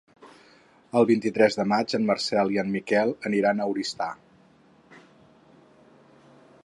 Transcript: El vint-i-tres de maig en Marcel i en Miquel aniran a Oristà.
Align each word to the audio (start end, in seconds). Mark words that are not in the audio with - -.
El 1.01 1.05
vint-i-tres 1.09 1.57
de 1.59 1.65
maig 1.73 1.93
en 1.97 2.07
Marcel 2.11 2.53
i 2.55 2.59
en 2.63 2.73
Miquel 2.77 3.13
aniran 3.31 3.61
a 3.61 3.71
Oristà. 3.75 4.09